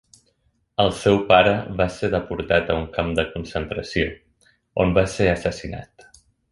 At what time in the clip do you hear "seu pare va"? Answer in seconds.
1.01-1.87